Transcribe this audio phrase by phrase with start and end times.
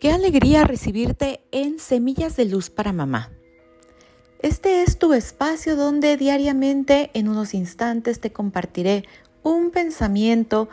[0.00, 3.30] Qué alegría recibirte en Semillas de Luz para Mamá.
[4.38, 9.04] Este es tu espacio donde diariamente en unos instantes te compartiré
[9.42, 10.70] un pensamiento,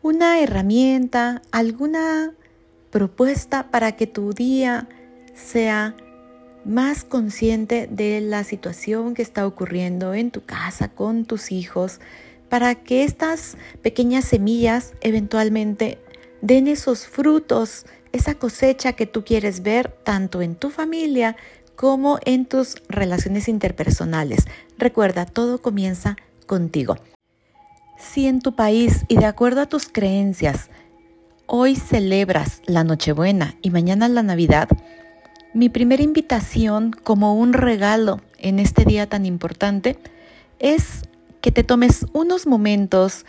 [0.00, 2.32] una herramienta, alguna
[2.90, 4.88] propuesta para que tu día
[5.34, 5.94] sea
[6.64, 12.00] más consciente de la situación que está ocurriendo en tu casa con tus hijos,
[12.48, 15.98] para que estas pequeñas semillas eventualmente
[16.40, 17.84] den esos frutos
[18.16, 21.36] esa cosecha que tú quieres ver tanto en tu familia
[21.76, 24.46] como en tus relaciones interpersonales.
[24.78, 26.96] Recuerda, todo comienza contigo.
[27.98, 30.70] Si en tu país y de acuerdo a tus creencias
[31.46, 34.68] hoy celebras la Nochebuena y mañana la Navidad,
[35.54, 39.98] mi primera invitación como un regalo en este día tan importante
[40.58, 41.02] es
[41.40, 43.24] que te tomes unos momentos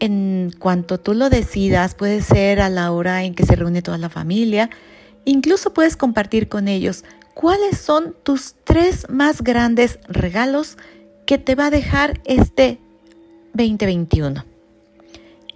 [0.00, 3.98] en cuanto tú lo decidas, puede ser a la hora en que se reúne toda
[3.98, 4.70] la familia,
[5.24, 7.04] incluso puedes compartir con ellos
[7.34, 10.76] cuáles son tus tres más grandes regalos
[11.26, 12.78] que te va a dejar este
[13.54, 14.44] 2021.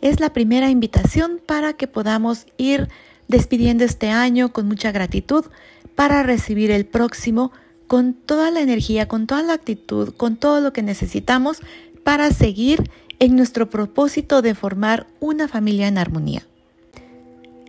[0.00, 2.88] Es la primera invitación para que podamos ir
[3.28, 5.46] despidiendo este año con mucha gratitud
[5.94, 7.52] para recibir el próximo
[7.86, 11.60] con toda la energía, con toda la actitud, con todo lo que necesitamos
[12.04, 16.46] para seguir en nuestro propósito de formar una familia en armonía.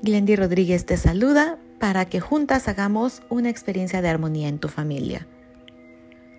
[0.02, 5.28] Glendy Rodríguez te saluda para que juntas hagamos una experiencia de armonía en tu familia.